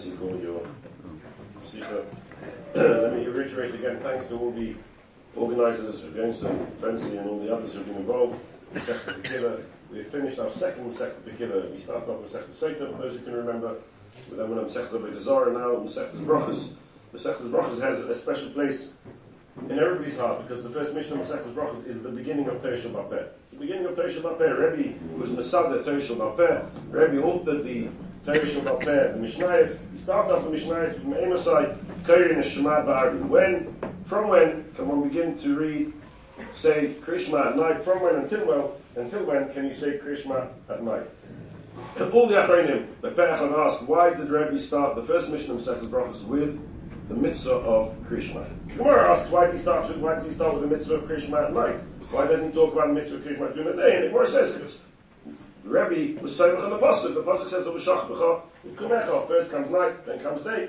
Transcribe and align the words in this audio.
For 0.00 0.34
your 0.36 0.66
Sikha. 1.70 2.06
Uh, 2.74 2.80
let 2.80 3.14
me 3.14 3.26
reiterate 3.26 3.74
again, 3.74 4.00
thanks 4.02 4.26
to 4.28 4.38
all 4.38 4.50
the 4.50 4.74
organisers, 5.36 6.02
against 6.04 6.40
Fancy 6.80 7.18
and 7.18 7.28
all 7.28 7.38
the 7.38 7.54
others 7.54 7.74
who've 7.74 7.84
been 7.84 7.96
involved. 7.96 8.40
We've 9.92 10.06
finished 10.06 10.38
our 10.38 10.50
second 10.54 10.96
Second 10.96 11.26
Bekila. 11.26 11.70
We 11.70 11.82
started 11.82 12.08
off 12.08 12.22
with 12.22 12.32
Second 12.32 12.54
Sota, 12.54 12.96
for 12.96 13.02
those 13.02 13.18
who 13.18 13.24
can 13.24 13.34
remember. 13.34 13.76
We 14.30 14.38
then 14.38 14.48
we 14.48 14.54
went 14.54 14.68
on 14.68 14.72
Second 14.72 15.00
Bedazara 15.00 15.52
now, 15.52 15.80
and 15.82 15.90
Second 15.90 16.26
Brachas. 16.26 16.70
The 17.12 17.18
Second 17.18 17.52
Brachas 17.52 17.82
has 17.82 17.98
a 17.98 18.18
special 18.18 18.48
place 18.50 18.86
in 19.68 19.78
everybody's 19.78 20.16
heart 20.16 20.48
because 20.48 20.64
the 20.64 20.70
first 20.70 20.94
mission 20.94 21.20
of 21.20 21.26
Masechtas 21.26 21.52
Brachas 21.52 21.86
is 21.86 22.02
the 22.02 22.08
beginning 22.08 22.48
of 22.48 22.62
Torah 22.62 22.78
Bapeh. 22.78 23.28
It's 23.42 23.50
the 23.50 23.58
beginning 23.58 23.84
of 23.84 23.96
Torah 23.96 24.10
Bapeh. 24.14 24.76
Rebbe 24.76 25.18
was 25.18 25.28
Masada 25.28 25.84
Torah 25.84 26.00
Bapeh. 26.00 26.70
Rebbe 26.90 27.22
authored 27.22 27.64
the 27.64 27.90
The. 28.24 29.78
He 29.92 29.98
started 29.98 30.34
off 30.34 30.44
the 30.44 30.58
Shema 32.44 32.82
When, 33.28 33.74
from 34.06 34.28
when 34.28 34.64
can 34.74 34.88
one 34.88 35.08
begin 35.08 35.38
to 35.42 35.56
read, 35.56 35.92
say 36.54 36.96
Krishma 37.00 37.50
at 37.50 37.56
night? 37.56 37.84
From 37.84 38.02
when 38.02 38.16
until 38.16 38.46
well, 38.46 38.80
until 38.96 39.24
when 39.24 39.52
can 39.52 39.66
you 39.66 39.74
say 39.74 39.98
Krishma 39.98 40.48
at 40.68 40.82
night? 40.82 41.08
All 41.98 42.28
the 42.28 42.34
Achronim, 42.34 42.88
the 43.00 43.10
Perechon 43.10 43.52
asked, 43.58 43.82
why 43.84 44.10
did 44.10 44.28
Rebbe 44.28 44.60
start 44.60 44.96
the 44.96 45.04
first 45.04 45.30
mission 45.30 45.52
of 45.52 45.58
Masechtas 45.58 45.88
Brachas 45.88 46.22
with 46.26 46.58
the 47.10 47.16
mitzvah 47.16 47.50
of 47.50 47.94
Krishma. 48.08 48.46
Gemara 48.68 49.16
asks, 49.16 49.30
why 49.32 49.46
does 49.46 49.56
he 49.56 49.62
start 49.62 49.88
with, 49.88 49.98
why 49.98 50.14
does 50.14 50.26
he 50.26 50.34
start 50.34 50.54
with 50.54 50.62
the 50.62 50.76
mitzvah 50.76 50.94
of 50.94 51.04
Krishma 51.04 51.46
at 51.46 51.52
night? 51.52 51.80
Why 52.10 52.26
doesn't 52.26 52.48
he 52.48 52.52
talk 52.52 52.72
about 52.72 52.88
the 52.88 52.94
mitzvah 52.94 53.16
of 53.16 53.22
Krishma 53.22 53.52
during 53.52 53.76
the 53.76 53.82
day? 53.82 53.96
And 53.96 54.04
the 54.04 54.08
Gemara 54.08 54.30
says, 54.30 54.52
because 54.52 54.76
the 55.70 55.78
Rebbe 55.78 56.20
was 56.20 56.36
saying 56.36 56.56
on 56.56 56.70
the 56.70 56.78
Pasuk, 56.78 57.14
the 57.14 57.22
Pasuk 57.22 57.48
says, 57.48 57.64
first 59.28 59.50
comes 59.50 59.70
night, 59.70 60.04
then 60.06 60.20
comes 60.20 60.42
day. 60.42 60.68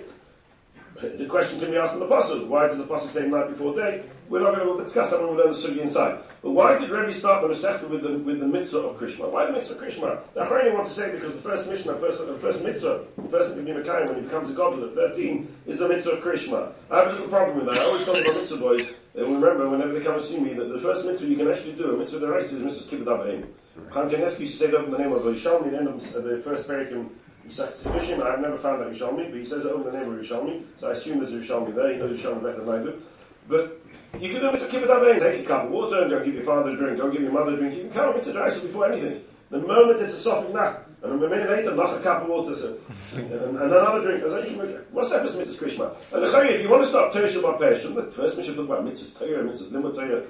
The 1.02 1.26
question 1.26 1.60
can 1.60 1.72
be 1.72 1.77
asked 1.77 1.94
in 1.94 2.00
the 2.00 2.05
Pasuk, 2.05 2.48
why 2.48 2.68
does 2.68 2.77
the 2.77 2.84
Pasuk 2.84 3.13
say 3.13 3.26
night 3.26 3.49
before 3.49 3.76
day? 3.76 4.04
We're 4.30 4.43
not 4.43 4.55
going 4.55 4.77
to 4.77 4.84
discuss 4.84 5.10
that 5.10 5.20
when 5.20 5.32
we 5.32 5.43
learn 5.43 5.52
the 5.52 5.58
Sugi 5.58 5.80
inside. 5.82 6.20
But 6.41 6.52
why 6.52 6.77
did 6.77 6.90
Rebbe 6.90 7.13
start 7.18 7.41
the 7.41 7.48
Masechta 7.48 7.90
with 7.90 8.04
the, 8.04 8.20
with 8.20 8.40
the 8.40 8.46
mitzvah 8.46 8.80
of 8.80 8.99
Krishma? 8.99 9.32
Why 9.32 9.46
the 9.48 9.54
mitzvah 9.54 9.74
of 9.74 9.82
Krishma? 9.82 10.21
The 10.34 10.41
Achronim 10.41 10.74
want 10.76 10.88
to 10.90 10.93
say 10.93 11.12
because 11.12 11.34
the 11.34 11.41
first 11.41 11.68
Mishnah, 11.68 11.98
first, 11.98 12.20
the 12.20 12.38
first 12.40 12.62
mitzvah, 12.62 13.05
the 13.18 13.30
first 13.30 13.55
thing 13.55 13.65
to 13.65 13.74
when 13.74 14.15
he 14.15 14.21
becomes 14.21 14.49
a 14.49 14.54
godly 14.54 14.88
at 14.88 14.93
13, 14.93 15.55
is 15.65 15.80
the 15.80 15.88
mitzvah 15.88 16.12
of 16.12 16.24
Krishma. 16.24 16.74
I 16.91 16.99
have 16.99 17.08
a 17.08 17.12
little 17.12 17.27
problem 17.27 17.58
with 17.58 17.65
that. 17.68 17.82
I 17.82 17.86
always 17.86 18.05
talk 18.05 18.21
about 18.21 18.36
mitzvah 18.36 18.58
boys, 18.58 18.88
and 19.15 19.41
remember, 19.41 19.68
whenever 19.70 19.98
they 19.98 20.05
come 20.05 20.15
and 20.15 20.26
see 20.26 20.40
me, 20.40 20.54
that 20.54 20.65
the 20.65 20.80
first 20.80 21.05
mitzvah 21.05 21.26
you 21.26 21.36
can 21.36 21.49
actually 21.52 21.74
do, 21.74 21.96
a 21.96 21.98
mitzvah 21.98 22.20
the 22.20 22.34
is 22.38 22.52
mitzvah 22.52 22.96
kibbut 22.96 23.05
avayim. 23.05 23.48
Chaim 23.91 24.10
Kanievsky 24.10 24.48
say 24.48 24.68
that 24.68 24.84
in 24.84 24.91
the 24.91 24.98
name 24.98 25.14
of 25.14 25.24
the 25.24 25.30
end 25.30 25.88
of 25.88 26.14
the 26.14 26.41
first 26.44 26.68
parak 26.68 26.91
um, 26.94 27.10
he 27.48 27.54
says 27.54 27.82
Kedushin, 27.82 28.22
I've 28.22 28.40
never 28.40 28.58
found 28.60 28.82
that 28.82 28.91
Yishalmi, 28.94 29.32
but 29.32 29.40
he 29.40 29.46
says 29.46 29.66
it 29.66 29.72
over 29.72 29.90
the 29.90 29.98
name 29.98 30.12
of 30.12 30.20
Yishalmi, 30.20 30.64
so 30.80 30.88
I 30.88 30.91
assume 30.91 31.20
there's 31.20 31.32
a 31.32 31.38
Yishalmi 31.38 31.74
there, 31.74 31.94
he 31.94 31.99
knows 31.99 32.20
Yishalmi 32.20 32.44
better 32.44 32.64
than 32.64 32.70
I 32.70 32.84
do. 32.84 33.02
But 33.48 33.82
you 34.20 34.30
can 34.30 34.42
do 34.42 34.52
mitzvah 34.52 34.68
kibbut 34.68 35.20
take 35.20 35.44
a 35.44 35.48
cup 35.48 35.66
of 35.66 35.72
water, 35.72 36.02
and 36.02 36.12
don't 36.12 36.26
give 36.26 36.36
your 36.36 36.44
father 36.44 36.72
a 36.72 36.77
drink, 36.77 36.98
don't 36.98 37.12
give 37.12 37.22
your 37.22 37.32
mother 37.32 37.54
a 37.54 37.58
drink. 37.58 37.76
You 37.76 37.84
can 37.84 37.94
count 37.94 38.16
mitzvah 38.16 38.34
deraisa 38.34 38.62
before 38.62 38.92
anything. 38.92 39.24
The 39.49 39.60
moment 39.60 40.02
it's 40.02 40.14
a 40.14 40.20
soft 40.20 40.54
nacht, 40.54 40.90
and 41.04 41.13
a 41.13 41.18
minute 41.18 41.49
later, 41.49 41.76
not 41.76 41.98
a 41.99 42.04
cup 42.04 42.21
of 42.24 42.30
water, 42.30 42.55
so, 42.55 42.77
and, 43.13 43.32
and 43.32 43.57
another 43.57 44.02
drink. 44.04 44.24
I 44.24 44.27
was 44.27 44.34
like, 44.34 44.88
what's 44.91 45.10
for 45.10 45.18
Mrs. 45.18 45.58
Krishma? 45.58 45.96
And 46.12 46.24
if 46.49 46.62
you 46.62 46.70
want 46.70 46.84
to 46.84 46.90
start 46.90 47.12
Torah 47.12 47.27
Shabbat 47.27 47.60
Pesha, 47.60 47.96
the 47.96 48.12
first 48.12 48.38
mission 48.38 48.55
talk 48.55 48.66
about 48.66 48.85
mitzvahs 48.85 49.18
Torah, 49.18 49.43
mitzvahs 49.43 49.71
Limud 49.71 49.96
Torah, 49.96 50.24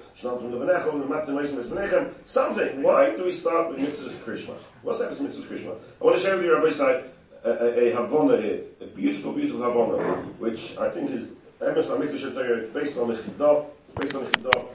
something. 2.26 2.84
Why 2.84 3.16
do 3.16 3.26
we 3.26 3.38
start 3.38 3.70
with 3.70 3.80
mitzvahs 3.80 4.18
Krishma? 4.24 4.56
What's 4.84 5.00
for 5.00 5.10
mitzvahs 5.10 5.48
Krishma? 5.48 5.76
I 6.00 6.04
want 6.04 6.16
to 6.16 6.22
share 6.22 6.38
with 6.38 6.46
you, 6.46 6.54
Rabbi 6.56 6.72
Sai, 6.78 7.04
a, 7.44 7.50
a, 7.50 7.90
a 7.90 7.96
Havana 7.96 8.42
here, 8.42 8.64
a 8.80 8.86
beautiful, 8.86 9.34
beautiful 9.34 9.62
Havana, 9.64 10.24
which 10.40 10.78
I 10.78 10.90
think 10.90 11.12
is 11.12 11.28
based 11.60 11.90
on 11.90 12.00
the 12.00 12.06
Chidah, 12.08 13.66
based 14.00 14.16
on 14.16 14.24
the 14.24 14.32
Chidah. 14.32 14.68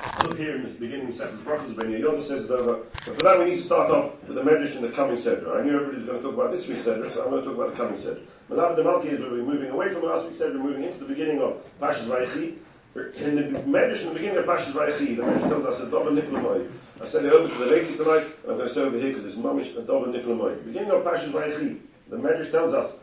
Look 0.00 0.38
here 0.38 0.56
in 0.56 0.62
the 0.62 0.68
beginning 0.70 1.08
of 1.08 1.14
Second 1.14 1.44
Prophets, 1.44 1.74
Ben 1.74 1.92
Yoda 1.92 2.26
says 2.26 2.44
it 2.44 2.50
over. 2.50 2.86
But 3.04 3.18
for 3.18 3.24
that 3.24 3.38
we 3.38 3.50
need 3.50 3.56
to 3.56 3.62
start 3.62 3.90
off 3.90 4.14
with 4.26 4.34
the 4.34 4.42
Medrash 4.42 4.74
in 4.74 4.80
the 4.80 4.90
coming 4.90 5.18
Seder. 5.18 5.58
I 5.58 5.62
knew 5.62 5.74
everybody 5.74 5.98
was 5.98 6.06
going 6.06 6.22
to 6.22 6.24
talk 6.24 6.34
about 6.34 6.54
this 6.54 6.66
week's 6.66 6.84
Seder, 6.84 7.10
so 7.12 7.24
I'm 7.24 7.30
going 7.30 7.42
to 7.42 7.48
talk 7.48 7.56
about 7.56 7.70
the 7.72 7.76
coming 7.76 7.98
Seder. 8.00 8.20
Malav 8.50 8.76
the 8.76 8.82
Malki 8.82 9.12
is 9.12 9.20
where 9.20 9.30
we're 9.30 9.44
moving 9.44 9.68
away 9.68 9.92
from 9.92 10.02
last 10.04 10.24
week's 10.24 10.38
Seder, 10.38 10.58
we're 10.58 10.70
moving 10.70 10.84
into 10.84 10.98
the 11.00 11.04
beginning 11.04 11.42
of 11.42 11.62
Pashas 11.80 12.06
Vayechi. 12.06 12.56
In 13.16 13.36
the 13.36 13.42
Medrash 13.60 14.00
in 14.00 14.08
the 14.08 14.14
beginning 14.14 14.38
of 14.38 14.46
Pashas 14.46 14.72
Vayechi, 14.72 15.16
the 15.16 15.22
Medrash 15.22 15.48
tells 15.48 15.64
us 15.66 15.80
a 15.80 15.90
Dover 15.90 16.10
Niflamoy. 16.10 16.70
I 17.02 17.08
sent 17.08 17.26
it 17.26 17.32
over 17.32 17.48
to 17.48 17.58
the 17.58 17.66
ladies 17.66 17.96
tonight, 17.98 18.24
and 18.42 18.52
I'm 18.52 18.56
going 18.56 18.68
to 18.68 18.74
say 18.74 18.80
over 18.80 18.96
here 18.96 19.12
because 19.12 19.26
it's 19.26 19.36
Mamish 19.36 19.76
a 19.76 19.82
Dover 19.82 20.06
Niflamoy. 20.06 20.64
Beginning 20.64 20.92
of 20.92 21.04
Pashas 21.04 21.30
Vayechi, 21.30 21.78
the 22.08 22.16
Medrash 22.16 22.50
tells 22.50 22.72
us, 22.72 22.94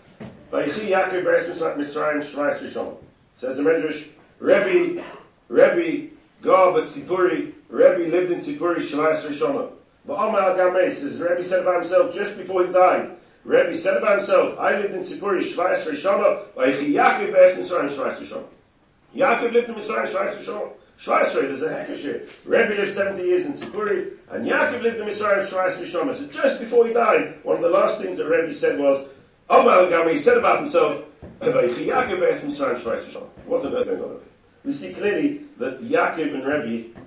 Vayechi 0.52 0.90
Yaakov 0.90 1.24
Beres 1.24 1.48
Mitzrayim 1.56 2.26
Shvayis 2.32 2.60
Rishon. 2.60 2.98
Says 3.36 3.58
the 3.58 3.64
Medrash, 3.64 4.08
Rebbe, 4.40 5.04
Rebbe, 5.48 6.17
Go, 6.42 6.74
but 6.74 6.86
Sipuri, 6.86 7.54
Rebbe 7.70 8.10
lived 8.10 8.32
in 8.32 8.40
Sipuri 8.40 8.88
Shvayis 8.88 9.24
Rishon. 9.24 9.72
But 10.06 10.14
Omar 10.14 10.56
Gamay 10.56 10.96
says, 10.96 11.20
Rebbe 11.20 11.44
said 11.44 11.62
about 11.62 11.82
himself 11.82 12.14
just 12.14 12.38
before 12.38 12.66
he 12.66 12.72
died, 12.72 13.18
Rebbe 13.44 13.78
said 13.78 13.98
about 13.98 14.18
himself, 14.20 14.58
I 14.60 14.78
lived 14.78 14.94
in 14.94 15.04
Sipuri 15.04 15.52
Shvayis 15.52 15.84
Rishon, 15.86 16.54
Vayechi 16.54 16.92
Yaakov 16.94 17.34
Beres 17.34 17.58
Mitzrayim 17.58 17.96
Shvayis 17.96 18.20
Rishon. 18.20 18.44
Yaakov 19.16 19.54
lived 19.54 19.70
in 19.70 19.76
Mitzrayim 19.76 20.12
Shvayis 20.12 20.44
Rishon. 20.44 20.72
Shvayis 21.02 21.34
there's 21.34 21.62
a 21.62 21.66
hekesh 21.66 22.30
Rebbe 22.46 22.82
lived 22.82 22.94
70 22.96 23.24
years 23.24 23.46
in 23.46 23.54
Sipuri, 23.54 24.12
and 24.32 24.46
Yaakov 24.48 24.82
lived 24.84 25.00
in 25.00 25.08
Mitzrayim 25.08 25.48
Shvayis 25.48 25.78
Rishon. 25.78 26.18
So 26.18 26.26
just 26.28 26.60
before 26.60 26.88
he 26.88 26.94
died, 26.94 27.40
one 27.44 27.56
of 27.56 27.62
the 27.62 27.70
last 27.70 28.02
things 28.02 28.18
that 28.18 28.26
Rebbe 28.28 28.54
said 28.54 28.78
was, 28.78 29.08
Omar 29.50 29.84
Gamay 29.84 30.22
said 30.22 30.38
about 30.38 30.60
himself, 30.62 31.04
what 31.40 31.50
on 31.50 31.64
earth 33.74 33.88
going 33.88 34.02
on? 34.02 34.20
We 34.66 34.74
see 34.74 34.94
clearly 34.94 35.47
that 35.60 35.82
Yaakov 35.82 36.34
and 36.34 36.46
Rebbe 36.46 37.00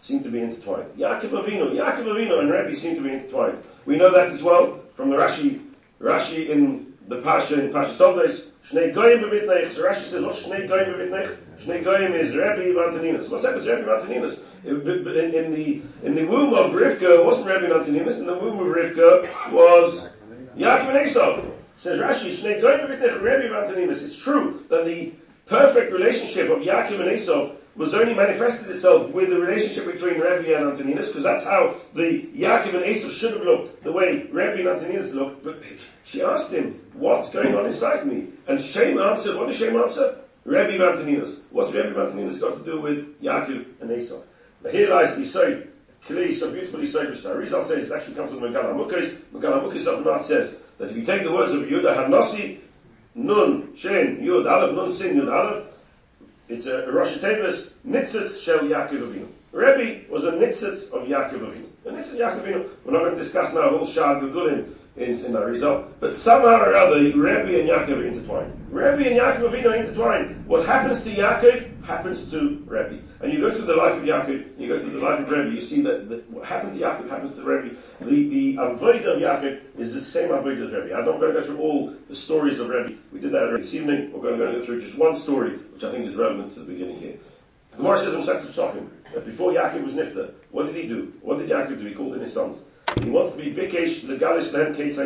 seem 0.00 0.22
to 0.22 0.30
be 0.30 0.40
intertwined. 0.40 0.90
Yaakov 0.96 1.30
Avinu, 1.30 1.72
Yaakov 1.72 2.06
Avinu 2.06 2.38
and 2.40 2.50
Rebbe 2.50 2.74
seem 2.74 2.96
to 2.96 3.02
be 3.02 3.10
intertwined. 3.10 3.62
We 3.86 3.96
know 3.96 4.12
that 4.12 4.28
as 4.28 4.42
well 4.42 4.82
from 4.96 5.10
the 5.10 5.16
Rashi, 5.16 5.64
Rashi 6.00 6.48
in 6.48 6.94
the 7.08 7.20
Pasha, 7.22 7.60
in 7.60 7.72
Pasha 7.72 7.96
Tovdes, 7.98 8.42
Shnei 8.70 8.94
Goyim 8.94 9.20
b'mitnech. 9.20 9.74
So 9.74 9.82
Rashi 9.82 10.08
says, 10.08 10.22
what's 10.22 10.40
Shnei 10.40 10.68
Goyim 10.68 10.94
b'mitnech? 10.94 11.36
Shnei 11.60 11.84
Goyim 11.84 12.12
is 12.12 12.34
Rebbe 12.34 12.74
Vantaninas. 12.74 13.28
What's 13.28 13.42
that? 13.42 13.56
It's 13.56 13.66
Rebbe 13.66 13.82
Vantaninas. 13.82 14.38
In, 14.64 14.80
in, 15.34 15.52
the, 15.52 15.82
in 16.06 16.14
the 16.14 16.24
womb 16.24 16.54
of 16.54 16.72
Rivka, 16.72 17.18
it 17.18 17.24
wasn't 17.24 17.46
Rebbe 17.46 17.66
Vantaninas. 17.66 18.18
In 18.18 18.26
the 18.26 18.38
womb 18.38 18.60
of 18.60 18.66
Rivka 18.66 19.52
was 19.52 20.08
Yaakov 20.56 20.96
and 20.96 21.08
Esau. 21.08 21.42
Says 21.76 21.98
Rashi, 21.98 22.36
Shnei 22.38 22.60
Goyim 22.60 22.86
b'mitnech 22.86 23.20
Rebbe 23.20 23.48
Vantaninas. 23.52 24.02
It's 24.02 24.16
true 24.16 24.64
that 24.70 24.84
the 24.84 25.12
perfect 25.46 25.92
relationship 25.92 26.48
of 26.48 26.58
Yaakov 26.58 27.00
and 27.00 27.18
Esau 27.18 27.52
was 27.74 27.94
only 27.94 28.14
manifested 28.14 28.68
itself 28.68 29.10
with 29.12 29.30
the 29.30 29.36
relationship 29.36 29.86
between 29.86 30.20
Rebbe 30.20 30.54
and 30.54 30.72
Antoninus, 30.72 31.08
because 31.08 31.22
that's 31.22 31.44
how 31.44 31.80
the 31.94 32.28
Yaakov 32.34 32.76
and 32.76 32.84
Esau 32.84 33.08
should 33.10 33.32
have 33.32 33.42
looked, 33.42 33.82
the 33.82 33.92
way 33.92 34.26
Rebbe 34.30 34.58
and 34.58 34.68
Antoninus 34.68 35.12
looked. 35.12 35.42
But 35.42 35.62
she 36.04 36.22
asked 36.22 36.50
him, 36.50 36.80
what's 36.92 37.30
going 37.30 37.54
on 37.54 37.66
inside 37.66 38.06
me? 38.06 38.28
And 38.46 38.62
Shem 38.62 38.98
answered, 38.98 39.36
what 39.36 39.48
did 39.48 39.56
Shem 39.56 39.76
answer? 39.76 40.18
Rebbe 40.44 40.74
and 40.74 40.82
Antoninus. 40.82 41.36
What's 41.50 41.72
Rebbe 41.72 41.88
and 41.88 41.96
Antoninus 41.96 42.38
got 42.38 42.58
to 42.58 42.64
do 42.64 42.80
with 42.80 43.20
Yaakov 43.22 43.66
and 43.80 43.90
Esau? 43.90 44.20
Now 44.62 44.70
here 44.70 44.94
lies 44.94 45.16
the 45.16 45.22
Yisod, 45.22 45.68
clearly 46.06 46.36
so 46.36 46.50
beautifully 46.50 46.88
Yisod 46.88 47.10
Rizal 47.36 47.64
says 47.66 47.90
it 47.90 47.92
actually 47.92 48.14
comes 48.14 48.30
from 48.30 48.40
Megala 48.40 48.74
Mukis. 48.74 49.18
Megala 49.32 49.62
Mukis 49.62 49.86
of 49.86 50.26
says 50.26 50.54
that 50.78 50.90
if 50.90 50.96
you 50.96 51.06
take 51.06 51.22
the 51.22 51.32
words 51.32 51.52
of 51.52 51.60
Yehuda 51.60 51.96
Hanasi, 51.96 52.60
Nun, 53.14 53.74
Shin, 53.76 54.18
Yud, 54.20 54.50
Aleph, 54.50 54.74
Nun, 54.74 54.94
Sin, 54.94 55.16
Yud, 55.16 55.32
Aleph. 55.32 55.71
It's 56.52 56.66
a 56.66 56.92
Rosh 56.92 57.16
Tevis, 57.16 57.70
Nitzitz 57.86 58.42
Shel 58.42 58.58
Yaakov 58.58 59.00
Avinu. 59.00 59.26
Rebbe 59.52 60.12
was 60.12 60.24
a 60.24 60.32
Nitzitz 60.32 60.82
of 60.92 61.08
Yaakov 61.08 61.40
Avinu. 61.40 61.64
The 61.82 61.90
Nitzitz 61.92 62.12
of 62.12 62.18
Yaakov 62.18 62.42
Avinu, 62.42 62.68
we're 62.84 62.92
not 62.92 63.04
going 63.04 63.16
to 63.16 63.22
discuss 63.22 63.54
now 63.54 63.70
whole 63.70 63.86
Shah 63.86 64.20
Gedulim 64.20 64.74
in, 64.98 65.24
in 65.24 65.32
that 65.32 65.46
result, 65.46 65.98
but 65.98 66.14
somehow 66.14 66.60
or 66.60 66.74
other, 66.74 66.96
Rebbe 66.98 67.58
and 67.58 67.70
Yaakov 67.70 67.96
are 67.96 68.04
intertwined. 68.06 68.52
Rebbe 68.70 69.08
and 69.08 69.18
Yaakov 69.18 69.50
Avinu 69.50 69.64
are 69.64 69.76
intertwined. 69.76 70.46
What 70.46 70.66
happens 70.66 71.02
to 71.04 71.10
Yaakov 71.10 71.71
happens 71.84 72.30
to 72.30 72.62
Rebbe. 72.66 73.02
And 73.20 73.32
you 73.32 73.40
go 73.40 73.50
through 73.50 73.66
the 73.66 73.74
life 73.74 73.96
of 73.96 74.02
Yaakov, 74.02 74.58
you 74.58 74.68
go 74.68 74.78
through 74.78 74.92
the 74.92 75.04
life 75.04 75.20
of 75.20 75.28
Rebbe, 75.28 75.54
you 75.54 75.66
see 75.66 75.82
that, 75.82 76.08
that 76.08 76.30
what 76.30 76.46
happens 76.46 76.78
to 76.78 76.84
Yaakov 76.84 77.10
happens 77.10 77.36
to 77.36 77.42
Rebbe. 77.42 77.76
The, 78.00 78.28
the 78.28 78.56
avoid 78.60 79.02
of 79.06 79.20
Yaakov 79.20 79.78
is 79.78 79.92
the 79.92 80.04
same 80.04 80.30
avoid 80.30 80.58
as 80.58 80.70
Rebbe. 80.70 80.94
I'm 80.94 81.04
not 81.04 81.20
going 81.20 81.34
to 81.34 81.40
go 81.40 81.46
through 81.46 81.58
all 81.58 81.94
the 82.08 82.16
stories 82.16 82.58
of 82.58 82.68
Rebbe. 82.68 82.98
We 83.12 83.20
did 83.20 83.32
that 83.32 83.56
this 83.60 83.74
evening. 83.74 84.12
We're 84.12 84.20
going 84.20 84.38
to 84.38 84.58
go 84.58 84.64
through 84.64 84.84
just 84.84 84.98
one 84.98 85.18
story, 85.18 85.56
which 85.56 85.84
I 85.84 85.90
think 85.90 86.06
is 86.06 86.14
relevant 86.14 86.54
to 86.54 86.60
the 86.60 86.66
beginning 86.66 86.98
here. 86.98 87.16
The 87.72 87.76
Gemara 87.78 87.98
says 87.98 88.14
in 88.14 88.22
Sechus 88.22 88.52
Pesachim 88.52 88.88
that 89.14 89.24
before 89.24 89.52
Yaakov 89.52 89.84
was 89.84 89.94
Nifta, 89.94 90.34
what 90.50 90.66
did 90.66 90.76
he 90.76 90.86
do? 90.86 91.12
What 91.22 91.38
did 91.38 91.48
Yaakov 91.48 91.80
do? 91.80 91.86
He 91.88 91.94
called 91.94 92.14
in 92.14 92.20
his 92.20 92.32
sons. 92.32 92.58
He 93.00 93.08
wanted 93.08 93.30
to 93.30 93.36
be 93.38 93.50
Bikesh, 93.54 94.06
the 94.06 94.14
Galish, 94.14 94.52
then 94.52 94.74
Case 94.74 94.96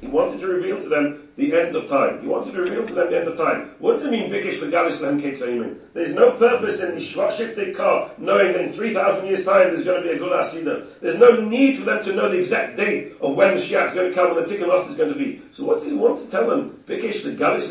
He 0.00 0.06
wanted 0.08 0.40
to 0.40 0.46
reveal 0.46 0.82
to 0.82 0.88
them 0.88 1.27
the 1.38 1.54
end 1.54 1.76
of 1.76 1.88
time. 1.88 2.20
He 2.20 2.26
wanted 2.26 2.52
to 2.52 2.60
reveal 2.60 2.86
to 2.86 2.92
them 2.92 3.10
the 3.10 3.16
end 3.16 3.28
of 3.28 3.38
time. 3.38 3.70
What 3.78 3.94
does 3.94 4.04
it 4.04 4.10
mean, 4.10 4.28
Bikish 4.28 4.58
Legalis 4.58 4.98
Lehem 4.98 5.22
Ketzayimim? 5.22 5.78
There's 5.94 6.14
no 6.14 6.32
purpose 6.32 6.80
in 6.80 6.96
the 6.96 7.00
Shvashifte 7.00 7.76
car 7.76 8.10
knowing 8.18 8.52
that 8.52 8.60
in 8.62 8.72
3,000 8.72 9.26
years' 9.26 9.44
time 9.44 9.72
there's 9.72 9.84
going 9.84 10.02
to 10.02 10.08
be 10.08 10.16
a 10.16 10.18
Gula 10.18 10.44
Asida. 10.44 11.00
There's 11.00 11.16
no 11.16 11.40
need 11.40 11.78
for 11.78 11.84
them 11.84 12.04
to 12.04 12.12
know 12.12 12.28
the 12.28 12.38
exact 12.38 12.76
date 12.76 13.14
of 13.20 13.36
when 13.36 13.56
the 13.56 13.62
Shia 13.62 13.86
is 13.88 13.94
going 13.94 14.08
to 14.08 14.14
come 14.14 14.36
and 14.36 14.46
the 14.46 14.52
Tikkun 14.52 14.90
is 14.90 14.96
going 14.96 15.12
to 15.12 15.18
be. 15.18 15.40
So 15.54 15.62
what 15.64 15.78
does 15.78 15.88
he 15.88 15.94
want 15.94 16.24
to 16.24 16.30
tell 16.30 16.50
them? 16.50 16.82
Bikish 16.88 17.22
Legalis 17.22 17.68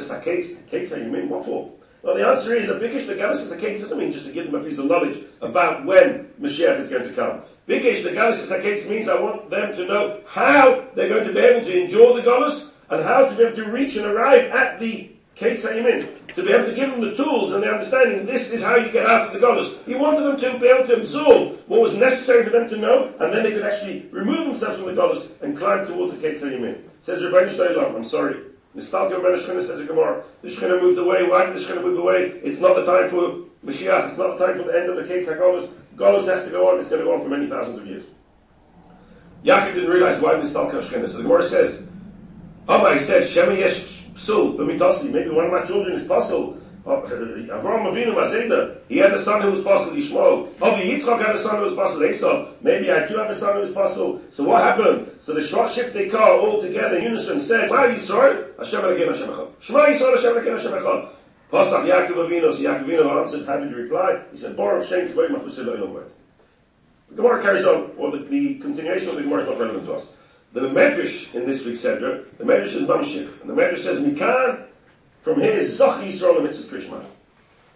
Ketzayimim? 0.72 1.28
What 1.28 1.46
for? 1.46 1.74
Well, 2.04 2.16
the 2.16 2.26
answer 2.26 2.56
is 2.56 2.70
that 2.70 2.80
Bikish 2.80 3.06
Legalis 3.06 3.46
Ketzayimim 3.50 3.82
doesn't 3.82 3.98
mean 3.98 4.14
just 4.14 4.26
to 4.26 4.32
give 4.32 4.46
them 4.46 4.56
a 4.56 4.64
piece 4.64 4.78
of 4.78 4.86
knowledge 4.86 5.26
about 5.42 5.86
when 5.86 6.30
Mashiach 6.40 6.80
is 6.80 6.88
going 6.88 7.10
to 7.10 7.14
come. 7.14 7.42
Bikish 7.68 8.04
Legalis 8.06 8.48
Ketzayimim 8.48 8.90
means 8.90 9.10
I 9.10 9.20
want 9.20 9.50
them 9.50 9.76
to 9.76 9.86
know 9.86 10.22
how 10.26 10.88
they're 10.96 11.10
going 11.10 11.28
to 11.28 11.34
be 11.34 11.40
able 11.40 11.66
to 11.66 11.78
enjoy 11.78 12.16
the 12.16 12.22
Golas 12.22 12.70
and 12.90 13.04
how 13.04 13.28
to 13.28 13.36
be 13.36 13.44
able 13.44 13.56
to 13.56 13.72
reach 13.72 13.96
and 13.96 14.06
arrive 14.06 14.52
at 14.52 14.80
the 14.80 15.12
Kate 15.36 15.60
Sa'imin, 15.60 16.34
to 16.36 16.44
be 16.44 16.52
able 16.52 16.66
to 16.66 16.74
give 16.74 16.90
them 16.90 17.02
the 17.02 17.16
tools 17.16 17.54
and 17.54 17.62
the 17.62 17.68
understanding 17.68 18.26
this 18.26 18.50
is 18.50 18.62
how 18.62 18.76
you 18.76 18.92
get 18.92 19.06
out 19.06 19.28
of 19.28 19.34
the 19.34 19.40
Goddess. 19.40 19.74
He 19.86 19.94
wanted 19.94 20.26
them 20.26 20.40
to 20.40 20.60
be 20.60 20.68
able 20.68 20.88
to 20.88 20.96
absorb 20.96 21.60
what 21.68 21.82
was 21.82 21.94
necessary 21.94 22.44
for 22.44 22.50
them 22.50 22.68
to 22.70 22.78
know, 22.78 23.14
and 23.20 23.34
then 23.34 23.44
they 23.44 23.52
could 23.52 23.64
actually 23.64 24.08
remove 24.12 24.52
themselves 24.52 24.78
from 24.78 24.88
the 24.88 24.94
Goddess 24.94 25.28
and 25.42 25.58
climb 25.58 25.86
towards 25.86 26.14
the 26.14 26.20
Kate 26.20 26.40
Sa'imin. 26.40 26.82
Says 27.06 27.24
Rabbi 27.24 27.54
Shleilam, 27.54 27.96
I'm 27.96 28.04
sorry. 28.04 28.44
Nistalka 28.76 29.22
Ben 29.22 29.40
Shechina 29.40 29.66
says 29.66 29.80
a 29.80 29.86
Gemara, 29.86 30.24
the 30.42 30.50
Shechina 30.50 30.82
moved 30.82 31.00
away, 31.00 31.28
why 31.30 31.46
did 31.46 31.56
the 31.56 31.62
Shechina 31.62 31.84
move 31.84 31.98
away? 31.98 32.42
It's 32.44 32.60
not 32.60 32.76
the 32.76 32.86
time 32.86 33.10
for 33.10 33.46
Mashiach, 33.66 34.10
it's 34.10 34.18
not 34.18 34.38
the 34.38 34.46
time 34.46 34.58
for 34.58 34.64
the 34.64 34.78
end 34.78 34.90
of 34.90 34.98
the 34.98 35.08
Kate 35.08 35.26
Sa'imin. 35.26 35.70
Goddess 35.96 36.28
has 36.28 36.44
to 36.46 36.52
go 36.52 36.70
on, 36.70 36.80
it's 36.80 36.90
going 36.90 37.02
to 37.02 37.06
go 37.06 37.14
on 37.14 37.22
for 37.22 37.30
many 37.30 37.48
thousands 37.48 37.80
of 37.80 37.88
years. 37.88 38.04
Yaakov 39.44 39.74
didn't 39.74 39.90
realize 39.90 40.22
why 40.22 40.34
Nistalka 40.34 40.82
Shechina. 40.82 41.08
So 41.10 41.18
the 41.18 41.24
Gemara 41.24 41.50
says, 41.50 41.82
I 42.70 43.04
said, 43.04 43.28
Shema 43.30 43.54
yesh 43.54 43.82
psul, 44.16 44.58
b'mitasi, 44.58 45.12
maybe 45.12 45.30
one 45.30 45.46
of 45.46 45.52
my 45.52 45.64
children 45.64 46.00
is 46.00 46.08
possible. 46.08 46.58
Uh, 46.86 47.02
Avraham 47.02 47.92
Avinu 47.92 48.16
Maseda, 48.16 48.78
he 48.88 48.98
had 48.98 49.14
a 49.14 49.22
son 49.22 49.42
who 49.42 49.52
was 49.52 49.62
possible, 49.62 49.98
Yishmael. 49.98 50.62
Avi 50.62 50.84
Yitzchak 50.84 51.26
had 51.26 51.36
a 51.36 51.42
son 51.42 51.58
who 51.58 51.64
was 51.64 51.74
possible, 51.74 52.06
Esau. 52.06 52.54
Maybe 52.62 52.90
I 52.90 53.06
do 53.06 53.18
have 53.18 53.30
a 53.30 53.38
son 53.38 53.56
who 53.56 53.62
was 53.64 53.72
possible. 53.72 54.22
So 54.32 54.46
what 54.46 54.64
happened? 54.64 55.12
So 55.22 55.34
the 55.34 55.42
Shvat 55.42 55.70
Shiftei 55.70 56.10
car 56.10 56.40
all 56.40 56.62
together 56.62 56.98
in 56.98 57.04
unison 57.04 57.42
said, 57.42 57.68
Shema 57.68 57.88
Yisrael, 57.88 58.58
Hashem 58.58 58.82
Elokeinu 58.82 59.12
Hashem 59.14 59.30
Echad. 59.30 59.52
Shema 59.60 59.80
Yisrael, 59.80 60.16
Hashem 60.16 60.34
Elokeinu 60.34 60.58
Hashem 60.58 60.72
Echad. 60.72 61.10
Pasach 61.52 61.86
Yaakov 61.86 62.30
Avinu, 62.30 62.54
so 62.54 62.60
Yaakov 62.60 62.86
Avinu 62.86 63.24
answered, 63.24 63.46
how 63.46 63.60
did 63.60 63.72
you 63.72 63.78
reply? 63.78 64.22
He 64.32 64.38
said, 64.38 64.56
Baruch 64.56 64.88
Shem 64.88 65.10
Kvoy 65.10 65.28
Mafusil 65.30 65.66
Olam 65.66 66.10
The 67.10 67.16
Gemara 67.16 67.42
carries 67.42 67.66
on, 67.66 67.92
or 67.98 68.12
the, 68.12 68.24
the 68.26 68.60
continuation 68.60 69.10
of 69.10 69.16
the 69.16 69.24
Gemara 69.24 69.44
is 69.44 69.50
not 69.50 69.60
relevant 69.60 69.86
to 69.86 69.94
us. 69.94 70.08
The 70.54 70.62
Medrash 70.62 71.34
in 71.36 71.46
this 71.46 71.64
week's 71.64 71.82
Seder, 71.82 72.26
the 72.38 72.44
Medrash 72.44 72.76
is 72.76 72.84
Mamshich, 72.84 73.42
and 73.42 73.50
the 73.50 73.54
Medrash 73.54 73.84
says, 73.84 74.00
Mikan, 74.00 74.66
from 75.22 75.42
here 75.42 75.60
is 75.60 75.78
Zoch 75.78 76.02
Yisrael 76.02 76.42
Mitzvah 76.42 76.76
Krishma. 76.76 77.06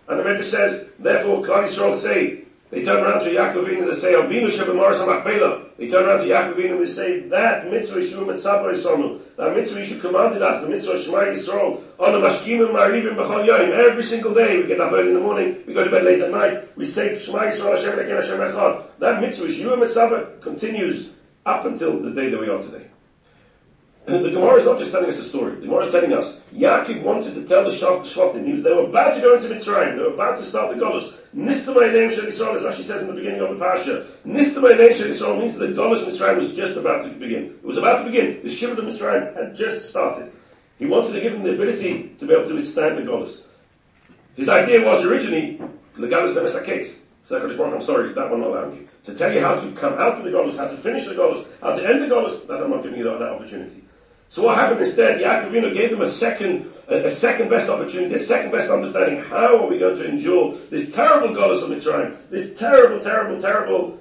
And 0.07 0.19
the 0.19 0.23
Medrash 0.23 0.49
says, 0.49 0.87
therefore, 0.97 1.41
Klal 1.41 1.67
Yisrael 1.67 2.01
say, 2.01 2.45
they 2.71 2.85
turn 2.85 3.03
around 3.03 3.25
to 3.25 3.29
Yaakov 3.29 3.67
and 3.77 3.89
they 3.89 3.99
say, 3.99 4.13
Avinu 4.13 4.49
Shebemar 4.49 4.93
Samachpela. 4.93 5.75
They 5.77 5.89
turn 5.89 6.05
around 6.05 6.19
to 6.19 6.33
Yaakov 6.33 6.71
and 6.71 6.87
they 6.87 6.89
say, 6.89 7.27
that 7.27 7.69
mitzvah 7.69 7.97
Yishu 7.97 8.25
Mitzvah 8.25 8.63
Yisrael, 8.63 9.19
that 9.35 9.53
mitzvah 9.53 9.81
Yishu 9.81 9.99
commanded 9.99 10.41
us, 10.41 10.63
the 10.63 10.69
mitzvah 10.69 11.03
Shema 11.03 11.17
Yisrael, 11.17 11.83
on 11.99 12.13
the 12.13 12.25
Mashkim 12.25 12.65
and 12.65 12.73
Marivim 12.73 13.17
B'chol 13.17 13.45
Yoim, 13.45 13.77
every 13.77 14.05
single 14.05 14.33
day, 14.33 14.61
we 14.61 14.67
get 14.67 14.79
up 14.79 14.93
early 14.93 15.09
in 15.09 15.15
the 15.15 15.19
morning, 15.19 15.61
we 15.67 15.73
go 15.73 15.83
to 15.83 15.91
bed 15.91 16.05
late 16.05 16.21
at 16.21 16.31
night, 16.31 16.77
we 16.77 16.89
say, 16.89 17.19
Shema 17.19 17.39
Yisrael 17.39 17.75
Hashem 17.75 17.99
Lekin 17.99 18.15
Hashem 18.15 18.39
Echad. 18.39 18.87
That 18.99 19.19
mitzvah 19.19 19.47
Yishu 19.47 19.77
Mitzvah 19.77 20.39
continues 20.41 21.09
up 21.45 21.65
until 21.65 22.01
the 22.01 22.11
day 22.11 22.29
that 22.29 22.39
we 22.39 22.47
are 22.47 22.61
today. 22.61 22.87
And 24.07 24.25
the 24.25 24.31
Gemara 24.31 24.59
is 24.59 24.65
not 24.65 24.79
just 24.79 24.91
telling 24.91 25.11
us 25.11 25.17
a 25.17 25.29
story. 25.29 25.55
The 25.55 25.67
Gemara 25.67 25.85
is 25.85 25.91
telling 25.91 26.13
us, 26.13 26.37
Yaakov 26.53 27.03
wanted 27.03 27.35
to 27.35 27.45
tell 27.45 27.63
the 27.63 27.69
Shvatim, 27.69 28.63
they 28.63 28.73
were 28.73 28.87
about 28.87 29.13
to 29.13 29.21
go 29.21 29.35
into 29.35 29.47
Mitzrayim, 29.47 29.95
they 29.95 30.01
were 30.01 30.13
about 30.15 30.39
to 30.39 30.45
start 30.45 30.75
the 30.75 30.83
Golos. 30.83 31.13
Nistamay 31.35 31.93
name 31.93 32.09
Shel 32.09 32.25
Yisrael, 32.25 32.55
as 32.55 32.61
Rashi 32.61 32.85
says 32.85 33.01
in 33.01 33.07
the 33.07 33.13
beginning 33.13 33.41
of 33.41 33.49
the 33.49 33.55
Pasha. 33.55 34.07
Nistamay 34.25 34.77
name 34.77 34.97
Shel 34.97 35.07
Yisrael 35.07 35.39
means 35.39 35.53
that 35.53 35.59
the 35.59 35.73
Golos 35.73 36.03
Mitzrayim 36.03 36.37
was 36.37 36.51
just 36.53 36.77
about 36.77 37.03
to 37.03 37.09
begin. 37.11 37.57
It 37.61 37.63
was 37.63 37.77
about 37.77 38.03
to 38.03 38.09
begin. 38.09 38.41
The 38.43 38.49
Shiva 38.49 38.73
of 38.73 38.85
Mitzrayim 38.85 39.35
had 39.35 39.55
just 39.55 39.89
started. 39.89 40.31
He 40.79 40.87
wanted 40.87 41.13
to 41.13 41.21
give 41.21 41.33
them 41.33 41.43
the 41.43 41.51
ability 41.51 42.15
to 42.19 42.25
be 42.25 42.33
able 42.33 42.47
to 42.49 42.55
withstand 42.55 42.97
the 42.97 43.03
Golos. 43.03 43.41
His 44.35 44.49
idea 44.49 44.83
was 44.83 45.03
originally, 45.05 45.57
the 45.95 46.07
Golos 46.07 46.33
Nemes 46.33 46.65
case. 46.65 46.95
Second 47.23 47.59
I'm 47.59 47.83
sorry, 47.83 48.13
that 48.13 48.29
one 48.29 48.41
not 48.41 48.49
allowing 48.49 48.75
you. 48.75 48.87
To 49.05 49.15
tell 49.15 49.31
you 49.31 49.41
how 49.41 49.55
to 49.55 49.71
come 49.73 49.93
out 49.93 50.17
of 50.17 50.23
the 50.23 50.29
Golos, 50.29 50.57
how 50.57 50.67
to 50.67 50.77
finish 50.77 51.05
the 51.05 51.13
Golos, 51.13 51.45
how 51.61 51.73
to 51.73 51.87
end 51.87 52.01
the 52.01 52.13
Golos, 52.13 52.47
that 52.47 52.61
I'm 52.61 52.69
not 52.69 52.83
giving 52.83 52.99
you 52.99 53.03
that, 53.05 53.19
that 53.19 53.29
opportunity. 53.29 53.83
So 54.29 54.43
what 54.43 54.57
happened 54.57 54.81
instead? 54.81 55.19
Yaakov 55.19 55.75
gave 55.75 55.91
them 55.91 56.01
a 56.01 56.09
second, 56.09 56.71
a, 56.87 57.07
a, 57.07 57.11
second 57.11 57.49
best 57.49 57.69
opportunity, 57.69 58.15
a 58.15 58.25
second 58.25 58.51
best 58.51 58.69
understanding. 58.69 59.23
How 59.23 59.57
are 59.57 59.69
we 59.69 59.77
going 59.77 59.97
to 59.97 60.05
endure 60.05 60.57
this 60.69 60.89
terrible 60.93 61.35
Golos 61.35 61.61
of 61.63 61.69
Mitzrayim? 61.69 62.29
This 62.29 62.57
terrible, 62.57 63.03
terrible, 63.03 63.41
terrible 63.41 63.99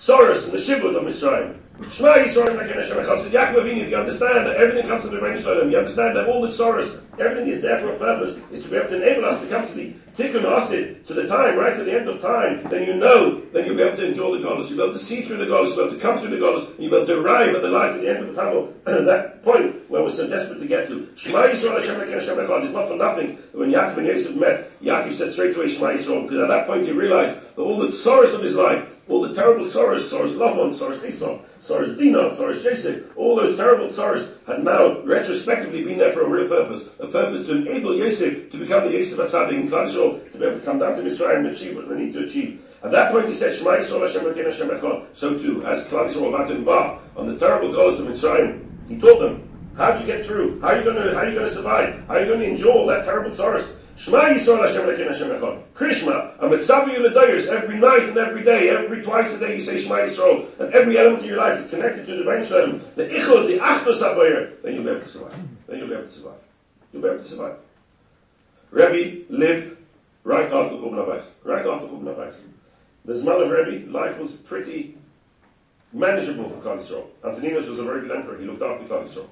Soros 0.00 0.44
and 0.44 0.52
the 0.52 0.58
Shibud 0.58 0.96
of 0.96 1.04
Mitzrayim? 1.04 1.60
Shema 1.92 2.24
Yisrael 2.24 2.56
Hashem 2.56 2.96
Echad. 2.96 3.22
So 3.22 3.28
Yaakov 3.28 3.60
Avinu, 3.60 3.84
if 3.84 3.90
you 3.90 3.96
understand 3.96 4.46
that 4.46 4.56
everything 4.56 4.88
comes 4.88 5.02
to 5.02 5.10
the 5.10 5.16
Rebbeinu 5.18 5.42
Shalom, 5.42 5.70
you 5.70 5.76
understand 5.76 6.16
that 6.16 6.26
all 6.26 6.40
the 6.40 6.54
sorrows, 6.56 6.98
everything 7.20 7.52
is 7.52 7.60
there 7.60 7.76
for 7.76 7.94
a 7.94 7.98
purpose, 7.98 8.38
is 8.50 8.62
to 8.62 8.68
be 8.70 8.76
able 8.76 8.88
to 8.88 8.96
enable 8.96 9.26
us 9.26 9.42
to 9.42 9.48
come 9.48 9.66
to 9.66 9.74
the 9.74 9.92
Tikkun 10.16 10.44
Asid, 10.44 11.06
to 11.06 11.12
the 11.12 11.26
time, 11.26 11.58
right 11.58 11.76
to 11.76 11.84
the 11.84 11.92
end 11.92 12.08
of 12.08 12.22
time, 12.22 12.64
then 12.70 12.84
you 12.84 12.96
know, 12.96 13.42
then 13.52 13.66
you'll 13.66 13.76
be 13.76 13.82
able 13.82 13.96
to 13.96 14.06
enjoy 14.06 14.38
the 14.38 14.42
Goddess, 14.42 14.70
you'll 14.70 14.78
be 14.78 14.84
able 14.84 14.98
to 14.98 15.04
see 15.04 15.22
through 15.22 15.36
the 15.36 15.44
Goddess, 15.44 15.76
you'll 15.76 15.84
be 15.84 15.92
able 15.92 15.96
to 15.96 16.02
come 16.02 16.18
through 16.18 16.30
the 16.30 16.40
Goddess, 16.40 16.64
and 16.64 16.80
you'll 16.80 16.90
be 16.90 16.96
able 16.96 17.06
to 17.06 17.20
arrive 17.20 17.54
at 17.54 17.60
the 17.60 17.68
light 17.68 17.92
at 17.92 18.00
the 18.00 18.08
end 18.08 18.24
of 18.24 18.34
the 18.34 18.40
tunnel, 18.40 18.72
and 18.86 19.06
that 19.06 19.44
point 19.44 19.90
where 19.90 20.02
we're 20.02 20.10
so 20.10 20.26
desperate 20.26 20.58
to 20.58 20.66
get 20.66 20.88
to. 20.88 21.06
Shema 21.16 21.52
Yisrael 21.52 21.76
Hashem 21.76 22.00
Nakin 22.00 22.20
Hashem 22.20 22.36
Echad 22.38 22.64
is 22.64 22.72
not 22.72 22.88
for 22.88 22.96
nothing. 22.96 23.38
When 23.52 23.70
Yaakov 23.70 23.98
and 23.98 24.06
Yosef 24.06 24.34
met, 24.34 24.80
Yaakov 24.80 25.14
said 25.14 25.32
straight 25.32 25.54
away 25.54 25.68
Shema 25.74 25.92
Yisrael, 25.92 26.22
because 26.24 26.40
at 26.40 26.48
that 26.48 26.66
point 26.66 26.86
he 26.86 26.92
realized 26.92 27.44
that 27.54 27.60
all 27.60 27.76
the 27.76 27.92
sorrows 27.92 28.32
of 28.32 28.40
his 28.40 28.54
life, 28.54 28.88
all 29.08 29.20
the 29.20 29.34
terrible 29.34 29.68
sorrows, 29.68 30.08
sorrows 30.08 30.32
loved 30.32 30.56
ones, 30.56 30.78
sorrows 30.78 31.04
Esau, 31.04 31.38
sorrows 31.66 31.98
Dinah, 31.98 32.36
sorrows 32.36 32.62
Joseph, 32.62 33.04
all 33.16 33.36
those 33.36 33.56
terrible 33.56 33.92
sorrows 33.92 34.28
had 34.46 34.62
now 34.62 35.02
retrospectively 35.02 35.82
been 35.84 35.98
there 35.98 36.12
for 36.12 36.22
a 36.22 36.28
real 36.28 36.48
purpose, 36.48 36.88
a 37.00 37.06
purpose 37.08 37.46
to 37.46 37.52
enable 37.56 37.96
Yosef 37.96 38.50
to 38.50 38.58
become 38.58 38.84
the 38.84 38.96
Yosef 38.96 39.18
Asadi 39.18 39.60
in 39.60 39.68
Klal 39.68 39.86
to 40.32 40.38
be 40.38 40.44
able 40.44 40.58
to 40.58 40.64
come 40.64 40.78
down 40.78 40.96
to 40.96 41.04
Israel 41.04 41.36
and 41.36 41.46
achieve 41.48 41.76
what 41.76 41.88
they 41.88 41.96
need 41.96 42.12
to 42.12 42.24
achieve. 42.24 42.62
At 42.84 42.92
that 42.92 43.12
point 43.12 43.28
he 43.28 43.34
said, 43.34 43.56
Shema 43.56 43.78
Yisrael 43.78 44.06
Hashem 44.06 44.22
Elokeinu 44.22 44.52
Hashem 44.52 44.68
Echad. 44.68 45.06
So 45.14 45.38
too, 45.38 45.64
as 45.66 45.80
Klal 45.86 46.12
Yisrael 46.12 46.28
about 46.28 46.48
to 46.48 46.54
embark 46.54 47.02
on 47.16 47.26
the 47.26 47.38
terrible 47.38 47.72
goals 47.72 47.98
of 47.98 48.06
Mitzrayim, 48.06 48.64
he 48.88 48.98
taught 48.98 49.18
them, 49.18 49.42
how 49.76 49.92
do 49.92 50.00
you 50.00 50.06
get 50.06 50.24
through? 50.24 50.60
How 50.60 50.68
are 50.68 50.78
you 50.78 50.84
going 50.84 50.96
to, 50.96 51.12
how 51.12 51.20
are 51.20 51.28
you 51.28 51.34
going 51.34 51.48
to 51.48 51.54
survive? 51.54 52.06
How 52.06 52.14
are 52.14 52.20
you 52.20 52.26
going 52.26 52.40
to 52.40 52.46
endure 52.46 52.72
all 52.72 52.86
that 52.86 53.04
terrible 53.04 53.34
sorrows? 53.36 53.68
Shema 53.96 54.24
Yisrael 54.24 54.66
Hashem 54.66 54.82
Elokeinu 54.82 55.10
Hashem 55.10 55.28
Echad. 55.28 55.62
Krishma, 55.74 56.42
a 56.42 56.48
mitzvah 56.48 56.86
you 56.92 57.02
the 57.08 57.50
every 57.50 57.78
night 57.78 58.08
and 58.08 58.18
every 58.18 58.44
day, 58.44 58.68
every 58.68 59.02
twice 59.02 59.32
a 59.32 59.38
day 59.38 59.58
you 59.58 59.64
say 59.64 59.80
Shema 59.82 60.00
Yisrael, 60.00 60.48
and 60.60 60.74
every 60.74 60.98
element 60.98 61.20
of 61.20 61.26
your 61.26 61.38
life 61.38 61.60
is 61.60 61.70
connected 61.70 62.04
to 62.06 62.16
the 62.16 62.24
Rebbein 62.24 62.46
Shalom, 62.46 62.80
the 62.94 63.04
Ichud, 63.04 63.46
the 63.46 63.58
Achtos 63.58 64.00
HaBoyer, 64.00 64.62
then 64.62 64.74
you'll 64.74 64.84
be 64.84 64.90
able 64.90 65.00
to 65.00 65.08
survive. 65.08 65.34
Then 65.66 65.78
you'll 65.78 65.88
be 65.88 65.94
able 65.94 66.04
to 66.04 66.10
survive. 66.10 66.38
You'll 66.92 67.02
be 67.02 67.08
able 67.08 67.18
to 67.18 67.24
survive. 67.24 67.56
Rebbe 68.70 69.24
lived 69.30 69.76
right 70.24 70.52
after 70.52 70.76
Churban 70.76 71.06
Abayis. 71.06 71.26
Right 71.44 71.66
after 71.66 71.86
Churban 71.86 72.14
Abayis. 72.14 72.36
The 73.06 73.14
Zman 73.14 73.44
of 73.44 73.50
Rebbe, 73.50 73.90
life 73.90 74.18
was 74.18 74.32
pretty 74.32 74.98
manageable 75.94 76.50
for 76.50 76.56
Klal 76.56 76.86
Yisrael. 76.86 77.06
Antoninus 77.24 77.66
was 77.66 77.78
a 77.78 77.84
very 77.84 78.02
good 78.02 78.14
emperor. 78.14 78.36
He 78.36 78.44
looked 78.44 78.62
after 78.62 78.84
Klal 78.84 79.08
Yisrael. 79.08 79.28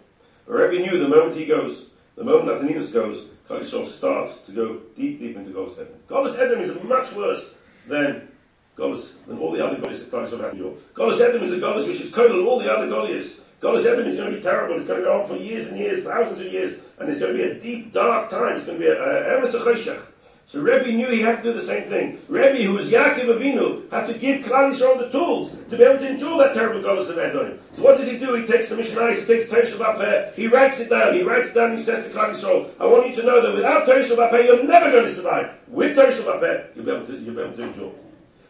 Rebbe 0.47 0.83
knew 0.83 0.99
the 0.99 1.09
moment 1.09 1.37
he 1.37 1.45
goes, 1.45 1.83
the 2.17 2.25
moment 2.25 2.51
Antoninus 2.51 2.91
goes, 2.91 3.29
Klal 3.49 3.93
starts 3.93 4.33
to 4.47 4.53
go 4.53 4.81
deep, 4.97 5.21
deep 5.21 5.37
into 5.37 5.51
Golus 5.51 5.75
Edom. 5.75 5.99
Golus 6.09 6.39
Edom 6.39 6.61
is 6.61 6.83
much 6.85 7.13
worse 7.13 7.51
than 7.89 8.29
Golus, 8.77 9.11
than 9.27 9.39
all 9.39 9.53
the 9.53 9.65
other 9.65 9.77
Golus 9.77 9.99
that 9.99 10.11
Klal 10.11 10.31
to 10.31 10.51
endure. 10.51 10.75
Golus 10.95 11.21
Edom 11.21 11.43
is 11.43 11.53
a 11.53 11.57
Golus 11.57 11.87
which 11.87 12.01
is 12.01 12.13
of 12.13 12.47
all 12.47 12.59
the 12.59 12.71
other 12.71 12.89
Goliaths. 12.89 13.35
Golus 13.61 13.85
Edom 13.85 14.07
is 14.07 14.17
going 14.17 14.31
to 14.31 14.37
be 14.37 14.43
terrible. 14.43 14.77
It's 14.77 14.87
going 14.87 15.01
to 15.01 15.05
go 15.07 15.21
on 15.21 15.29
for 15.29 15.37
years 15.37 15.67
and 15.69 15.79
years, 15.79 16.05
thousands 16.05 16.41
of 16.41 16.53
years, 16.53 16.81
and 16.99 17.09
it's 17.09 17.19
going 17.19 17.37
to 17.37 17.39
be 17.39 17.45
a 17.45 17.61
deep, 17.61 17.93
dark 17.93 18.31
time. 18.31 18.57
It's 18.57 18.67
going 18.67 18.79
to 18.79 18.85
be 18.85 18.91
a, 18.91 18.95
a, 18.95 19.41
a 19.43 20.14
so 20.47 20.61
Rebbe 20.61 20.93
knew 20.93 21.11
he 21.11 21.21
had 21.21 21.43
to 21.43 21.53
do 21.53 21.59
the 21.59 21.65
same 21.65 21.89
thing. 21.89 22.21
Rebbe, 22.29 22.63
who 22.63 22.73
was 22.73 22.87
Yaakov 22.87 23.27
Avinu, 23.27 23.91
had 23.91 24.07
to 24.07 24.19
give 24.19 24.45
Klal 24.45 24.73
Yisrael 24.73 24.99
the 24.99 25.11
tools 25.11 25.51
to 25.71 25.77
be 25.77 25.83
able 25.83 25.99
to 25.99 26.07
endure 26.07 26.39
that 26.39 26.55
terrible 26.55 26.81
Golos 26.81 27.09
of 27.09 27.19
Edom. 27.19 27.59
So 27.75 27.83
what 27.83 27.97
does 27.97 28.07
he 28.07 28.19
do? 28.19 28.35
He 28.35 28.47
takes 28.47 28.69
the 28.69 28.77
Mishnah, 28.77 29.15
he 29.15 29.25
takes 29.25 29.51
Teresh 29.51 29.77
Bapeh, 29.77 30.35
he 30.35 30.47
writes 30.47 30.79
it 30.79 30.91
down, 30.91 31.15
he 31.15 31.23
writes 31.23 31.49
it 31.49 31.55
down, 31.55 31.77
he 31.77 31.83
says 31.83 32.05
to 32.05 32.11
Klal 32.11 32.35
Yisrael, 32.35 32.71
I 32.79 32.87
want 32.87 33.09
you 33.09 33.17
to 33.17 33.23
know 33.23 33.43
that 33.43 33.55
without 33.55 33.87
Teresh 33.87 34.11
Bapeh, 34.11 34.45
you're 34.45 34.65
never 34.65 34.91
going 34.91 35.07
to 35.07 35.15
survive. 35.15 35.55
With 35.67 35.97
Teresh 35.97 36.23
Bapeh, 36.23 36.77
you'll 36.77 36.85
be 36.85 36.93
able 36.93 37.07
to, 37.07 37.19
you'll 37.19 37.35
be 37.35 37.43
able 37.43 37.57
to 37.57 37.63
endure. 37.63 37.93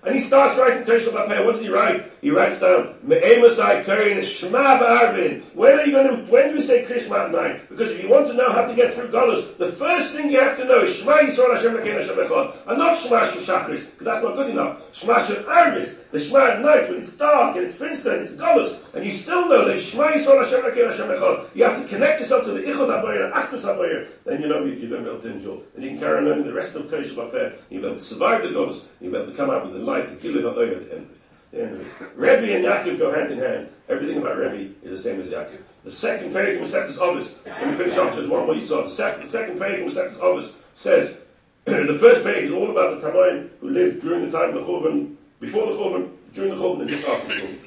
And 0.07 0.15
he 0.15 0.27
starts 0.27 0.59
writing 0.59 0.85
Teresh 0.85 1.09
Bapeh. 1.09 1.47
What 1.47 1.53
does 1.55 1.63
he 1.63 1.69
write? 1.69 2.13
He 2.21 2.31
writes 2.31 2.61
down, 2.61 2.97
Me'emasai 3.03 3.85
Karin 3.85 4.25
Shema 4.25 4.79
Ba'arvin. 4.79 5.45
When 5.55 5.79
are 5.79 5.87
you 5.87 5.93
going 5.93 6.09
to, 6.09 6.33
when 6.33 6.49
do 6.49 6.55
we 6.57 6.67
say 6.67 6.85
Krishma 6.85 7.27
at 7.27 7.33
night? 7.33 7.69
Because 7.69 7.91
if 7.91 8.03
you 8.03 8.09
want 8.09 8.27
to 8.29 8.35
know 8.35 8.53
how 8.53 8.67
to 8.67 8.75
get 8.75 8.95
through 8.95 9.11
Golos, 9.11 9.57
the 9.59 9.73
first 9.73 10.13
thing 10.13 10.31
you 10.31 10.41
have 10.41 10.59
to 10.59 10.65
know 10.65 10.83
is 10.83 10.97
Shema 10.97 11.19
Yisrael 11.19 11.55
Hashem 11.55 11.73
Lekein 11.73 12.01
Hashem 12.01 12.17
Echad. 12.17 12.57
And 12.67 12.79
not 12.79 12.99
Shema 12.99 13.31
Shul 13.31 13.43
Shachris, 13.43 13.85
because 13.91 14.05
that's 14.05 14.23
not 14.23 14.37
good 14.37 14.51
enough. 14.51 14.83
Shema 14.93 15.27
Shul 15.27 15.37
Arvis. 15.45 15.97
The 16.13 16.21
Shema 16.21 16.51
at 16.51 16.61
night, 16.61 16.89
when 16.89 17.03
it's 17.03 17.13
dark 17.15 17.57
and 17.57 17.67
it's 17.67 17.77
finster 17.77 18.15
and 18.15 18.29
it's 18.29 18.41
Golos, 18.41 18.79
and 18.95 19.05
you 19.05 19.19
still 19.19 19.49
know 19.49 19.67
that 19.69 19.81
Shema 19.81 20.13
Yisrael 20.13 20.45
Hashem 20.45 20.61
Lekein 20.61 20.91
Hashem 20.91 21.09
Echad. 21.09 21.49
You 21.55 21.65
have 21.65 21.83
to 21.83 21.89
connect 21.89 22.21
yourself 22.21 22.45
to 22.45 22.53
the 22.53 22.61
Ichod 22.61 22.89
HaBayir, 22.89 23.33
Achtus 23.33 23.63
HaBayir. 23.63 24.09
Then 24.25 24.43
you 24.43 24.49
know 24.49 24.65
you, 24.65 24.75
you're 24.75 24.91
going 24.91 25.05
to 25.05 25.29
enjoy. 25.29 25.61
And 25.75 25.85
you 25.85 25.91
can 25.91 25.99
carry 25.99 26.31
on 26.31 26.47
the 26.47 26.53
rest 26.53 26.75
of 26.75 26.87
Teresh 26.87 27.15
Bapeh. 27.15 27.59
You'll 27.71 27.83
be 27.83 27.87
able 27.87 27.99
to 27.99 28.03
survive 28.03 28.43
the 28.43 28.49
Golos. 28.49 28.83
You'll 29.01 29.13
be 29.13 29.19
able 29.19 29.31
to 29.31 29.37
come 29.37 29.51
out 29.51 29.65
with 29.65 29.73
the 29.73 29.79
light, 29.79 29.94
the 30.03 30.13
at 30.13 30.21
the 30.55 31.61
end 31.63 31.75
of 31.75 31.81
it. 31.81 31.87
Rebbe 32.17 32.53
and 32.53 32.65
Yaakov 32.65 32.99
go 32.99 33.15
hand 33.15 33.33
in 33.33 33.39
hand. 33.39 33.69
Everything 33.89 34.19
about 34.19 34.37
Rebbe 34.37 34.75
is 34.83 34.91
the 34.91 35.03
same 35.03 35.21
as 35.21 35.29
Yaakov. 35.29 35.59
The 35.85 35.93
second 35.93 36.33
page 36.33 36.61
of 36.61 36.69
Masechtas 36.69 36.99
Ovis, 36.99 37.29
when 37.45 37.71
we 37.71 37.77
finish 37.77 37.97
off 37.97 38.15
just 38.15 38.29
one 38.29 38.47
more 38.47 38.61
saw, 38.61 38.89
the 38.89 38.95
second, 38.95 39.27
the 39.27 39.31
second 39.31 39.61
page 39.61 39.81
of 39.81 39.93
Masechtas 39.93 40.21
Ovis 40.21 40.51
says, 40.75 41.17
the 41.65 41.99
first 42.01 42.25
page 42.25 42.47
is 42.47 42.51
all 42.51 42.71
about 42.71 43.01
the 43.01 43.07
Tamaim 43.07 43.51
who 43.61 43.71
lived 43.71 44.01
during 44.01 44.29
the 44.29 44.37
time 44.37 44.49
of 44.49 44.55
the 44.55 44.61
Churban, 44.61 45.15
before 45.41 45.73
the 45.73 45.79
Churban, 45.79 46.11
during 46.35 46.51
the 46.51 46.57
Churban, 46.57 46.81
and 46.81 46.91
just 46.91 47.07
after 47.07 47.29
the 47.29 47.35
Churban. 47.35 47.59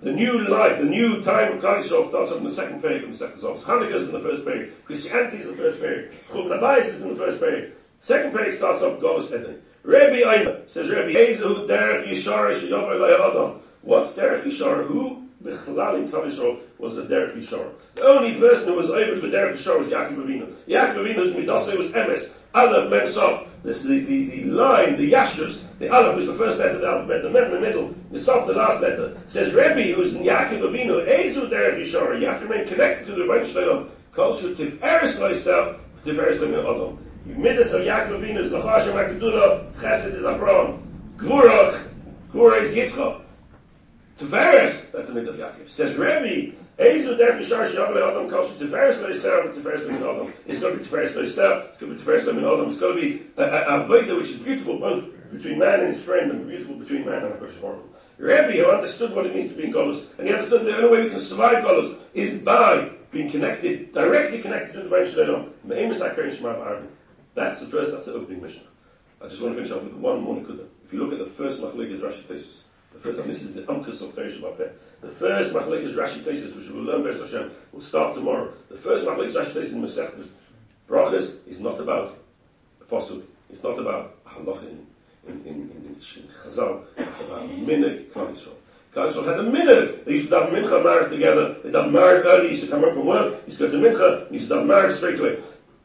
The 0.00 0.12
new 0.12 0.48
life, 0.48 0.78
the 0.78 0.84
new 0.84 1.22
time 1.22 1.58
of 1.58 1.62
Yisrael 1.62 2.08
starts 2.08 2.30
off 2.30 2.38
in 2.38 2.44
the 2.44 2.54
second 2.54 2.80
page 2.82 3.02
of 3.02 3.10
Masechtas 3.10 3.42
Ovis. 3.42 3.64
Hanukkah 3.64 3.94
is 3.94 4.08
in 4.08 4.12
the 4.12 4.20
first 4.20 4.46
page. 4.46 4.70
Christianity 4.84 5.38
is 5.38 5.46
in 5.46 5.50
the 5.50 5.56
first 5.56 5.80
page. 5.80 6.12
Churban 6.30 6.60
Abayis 6.60 6.86
is 6.86 7.02
in 7.02 7.08
the 7.08 7.16
first 7.16 7.40
page. 7.40 7.72
Second 8.00 8.34
page 8.34 8.56
starts 8.56 8.80
off 8.82 9.00
Golos 9.00 9.26
Eden. 9.26 9.60
Rabbi 9.88 10.20
Aina 10.20 10.68
says 10.68 10.90
Rabbi 10.90 11.14
Ezehu 11.14 11.66
Derech 11.66 12.06
Yishara 12.08 12.60
Sheyomer 12.60 13.00
Adam. 13.08 13.62
What's 13.80 14.12
Derech 14.12 14.44
Yishara? 14.44 14.86
Who? 14.86 15.26
Bechlal 15.42 16.00
in 16.00 16.12
Kavishor 16.12 16.60
was 16.76 16.96
the 16.96 17.04
Derech 17.04 17.34
Yishara. 17.38 17.72
The 17.94 18.02
only 18.02 18.38
person 18.38 18.68
who 18.68 18.74
was 18.74 18.90
able 18.90 19.18
for 19.18 19.28
Derech 19.28 19.56
Yishara 19.56 19.78
was 19.78 19.86
Yaakov 19.86 20.18
Avinu. 20.18 20.54
Yaakov 20.68 20.98
Avinu's 20.98 21.34
midase 21.34 21.78
was 21.78 21.86
Emes. 21.92 22.28
Aleph 22.54 22.90
Mem 22.90 23.10
Sof. 23.10 23.48
This 23.62 23.80
the, 23.80 24.00
the, 24.00 24.26
the 24.26 24.44
line, 24.50 24.98
the 24.98 25.10
Yashus, 25.10 25.62
the 25.78 25.88
Aleph 25.88 26.20
is 26.20 26.26
the 26.26 26.34
first 26.36 26.58
letter 26.58 26.74
of 26.74 26.80
the 26.82 26.86
alphabet, 26.86 27.22
the 27.22 27.30
Mem 27.30 27.44
in 27.44 27.52
the 27.52 27.60
middle, 27.60 27.94
the 28.12 28.20
Sof 28.22 28.46
the 28.46 28.52
last 28.52 28.82
letter. 28.82 29.18
Says 29.26 29.54
Rabbi, 29.54 29.92
who's 29.94 30.12
in 30.12 30.22
Yaakov 30.22 30.68
Avinu, 30.68 31.08
Ezu 31.08 31.48
Derech 31.48 31.82
Yishara. 31.82 32.20
You 32.20 32.26
have 32.26 32.40
to 32.42 32.46
remain 32.46 32.68
connected 32.68 33.06
to 33.06 33.12
the 33.12 33.22
Rebbe 33.22 33.50
Shalom. 33.50 33.88
Kol 34.12 34.38
Shu 34.38 34.54
Tiferes 34.54 35.14
Loiself, 35.16 35.78
Tiferes 36.04 36.38
Loiself. 36.40 36.98
Midas 37.36 37.72
of 37.72 37.82
Yaakov 37.82 38.20
Avinu 38.20 38.46
is 38.46 38.50
Lachashem 38.50 38.94
HaGedula, 38.94 39.72
Chesed 39.74 40.18
is 40.18 40.24
Abraham, 40.24 40.82
Gvurach, 41.18 41.88
Gvurah 42.32 42.62
is 42.62 42.74
Yitzchak. 42.74 43.22
Tiferes, 44.18 44.90
that's 44.90 45.08
the 45.08 45.14
middle 45.14 45.34
of 45.34 45.38
Yaakov. 45.38 45.70
Says 45.70 45.94
Rebbe, 45.96 46.56
Ezu 46.78 47.18
der 47.18 47.38
Fishar 47.38 47.70
Shavle 47.70 48.10
Adam 48.10 48.30
Kosher 48.30 48.54
Tiferes 48.54 49.00
Lo 49.00 49.10
Yisrael, 49.10 49.54
Tiferes 49.54 49.84
Lo 49.84 49.92
Min 49.92 50.02
Adam. 50.02 50.32
It's 50.46 50.58
going 50.58 50.78
to 50.78 50.82
be 50.82 50.88
Tiferes 50.88 51.14
Yisrael, 51.14 51.68
it's 51.68 51.76
going 51.78 51.92
to 51.92 51.98
be 51.98 52.02
Tiferes 52.02 52.24
Lo 52.24 52.32
Min 52.32 52.44
Adam. 52.44 52.68
It's 52.70 52.78
going 52.78 52.96
to 52.96 53.00
be 53.00 53.26
a, 53.36 53.44
a, 53.44 53.86
a 53.86 54.16
which 54.16 54.30
is 54.30 54.38
beautiful 54.38 54.78
both 54.80 55.04
between 55.30 55.58
man 55.58 55.80
and 55.80 55.94
his 55.94 56.02
friend 56.04 56.30
and 56.30 56.48
beautiful 56.48 56.76
between 56.76 57.04
man 57.04 57.24
and 57.24 57.34
HaKadosh 57.34 57.60
Baruch 57.60 57.84
Rebbe, 58.16 58.52
who 58.52 58.70
understood 58.70 59.14
what 59.14 59.26
it 59.26 59.36
means 59.36 59.50
to 59.50 59.56
be 59.56 59.64
in 59.64 59.72
Golos, 59.72 60.06
and 60.18 60.26
he 60.26 60.34
understood 60.34 60.66
the 60.66 60.74
only 60.74 60.90
way 60.90 61.04
we 61.04 61.10
can 61.10 61.20
survive 61.20 61.62
Golos 61.62 61.96
is 62.14 62.42
by 62.42 62.90
being 63.12 63.30
connected, 63.30 63.92
directly 63.92 64.40
connected 64.40 64.72
to 64.72 64.82
the 64.82 64.88
Rebbe 64.88 65.10
Shalom, 65.10 65.52
Ba'arvin. 65.66 66.88
That's 67.38 67.60
the 67.60 67.66
first, 67.66 67.92
that's 67.92 68.06
the 68.06 68.14
opening 68.14 68.42
mission. 68.42 68.62
I 69.22 69.28
just 69.28 69.40
want 69.40 69.54
to 69.54 69.62
finish 69.62 69.70
off 69.70 69.84
with 69.84 69.92
one 69.92 70.22
more 70.22 70.34
nikuda. 70.34 70.66
If 70.84 70.92
you 70.92 70.98
look 70.98 71.12
at 71.12 71.24
the 71.24 71.32
first 71.34 71.60
machlekes 71.60 72.00
Rashi 72.00 72.24
Tesis, 72.24 72.56
the 72.92 72.98
first, 72.98 73.20
and 73.20 73.30
this 73.30 73.42
is 73.42 73.54
the 73.54 73.62
umkus 73.62 74.00
of 74.00 74.12
Teresh 74.16 74.40
Bapeh. 74.40 74.72
The 75.02 75.12
first 75.20 75.52
machlekes 75.52 75.94
Rashi 75.94 76.24
Tesis, 76.24 76.56
which 76.56 76.66
we 76.66 76.72
will 76.72 76.82
learn 76.82 77.04
Beis 77.04 77.20
Hashem, 77.20 77.52
will 77.70 77.82
start 77.82 78.16
tomorrow. 78.16 78.52
The 78.70 78.78
first 78.78 79.04
machlekes 79.04 79.34
Rashi 79.34 79.54
Tesis 79.54 79.72
in 79.72 79.82
Masechtas 79.82 80.30
Brachas 80.88 81.36
is 81.46 81.60
not 81.60 81.80
about 81.80 82.18
apostle. 82.80 83.22
It's 83.50 83.62
not 83.62 83.78
about 83.78 84.16
halach 84.24 84.62
in, 84.62 84.84
in, 85.28 85.46
in, 85.46 85.46
in, 85.46 85.96
in 86.16 86.28
Chazal. 86.44 86.86
It's 86.96 87.20
about 87.20 87.48
minig 87.50 88.10
Klal 88.10 88.34
Yisrael. 88.34 88.56
Klal 88.92 89.12
Yisrael 89.12 89.26
had 89.28 89.38
a 89.38 89.48
minute. 89.48 90.04
They 90.06 90.14
used 90.14 90.30
to 90.30 90.40
have 90.40 90.48
mincha 90.48 90.82
married 90.82 91.10
together. 91.10 91.54
They 91.62 91.70
done 91.70 91.92
married 91.92 92.26
early. 92.26 92.48
He 92.48 92.54
used 92.56 92.64
to 92.64 92.70
come 92.70 92.82
up 92.82 92.94
from 92.94 93.06
work. 93.06 93.44
He 93.44 93.52
used 93.52 93.58
to 93.60 93.68
go 93.68 93.72
to 93.74 93.78
mincha. 93.78 94.28
He 94.28 94.38
used 94.38 94.48
to 94.48 94.56
have 94.56 94.66
married 94.66 94.96
straight 94.96 95.20
away. 95.20 95.40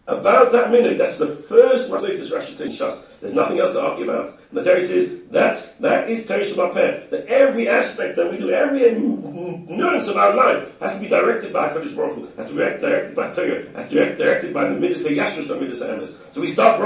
About 0.06 0.52
that 0.52 0.70
minute, 0.70 0.98
that's 0.98 1.18
the 1.18 1.38
first 1.48 1.90
Rashi 2.30 2.58
Tein 2.58 2.76
Shas. 2.76 3.02
There's 3.22 3.34
nothing 3.34 3.60
else 3.60 3.72
to 3.72 3.80
argue 3.80 4.04
about. 4.10 4.38
Torah 4.64 4.86
says 4.86 5.20
that's 5.34 5.70
that 5.80 6.10
is 6.10 6.26
Teresh 6.26 6.54
Bapeh. 6.54 7.10
That 7.10 7.26
every 7.26 7.68
aspect 7.68 8.16
that 8.16 8.32
we 8.32 8.38
do, 8.38 8.52
every 8.52 8.94
nuance 8.94 10.08
of 10.08 10.16
our 10.16 10.36
life 10.36 10.70
has 10.80 10.94
to 10.94 11.00
be 11.00 11.08
directed 11.08 11.52
by 11.52 11.70
Kodesh 11.70 11.96
Baruch 11.96 12.16
Hu, 12.16 12.28
has 12.38 12.46
to 12.46 12.52
be 12.52 12.60
directed 12.60 13.16
by 13.16 13.32
Torah, 13.34 13.66
has 13.76 13.90
to 13.90 13.96
be 13.96 14.24
directed 14.24 14.54
by 14.54 14.70
the 14.70 14.76
Midas 14.76 15.04
Yashus 15.04 15.50
or 15.50 15.60
Midas 15.60 15.80
Emes. 15.80 16.14
So 16.34 16.42
we 16.42 16.48
start 16.48 16.80